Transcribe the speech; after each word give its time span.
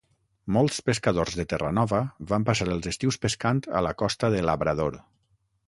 Molts 0.53 0.79
pescadors 0.87 1.35
de 1.39 1.45
Terranova 1.51 1.99
van 2.33 2.47
passar 2.49 2.69
els 2.77 2.89
estius 2.95 3.21
pescant 3.27 3.61
a 3.81 3.85
la 3.89 3.95
costa 4.03 4.33
de 4.37 4.43
Labrador. 4.51 5.01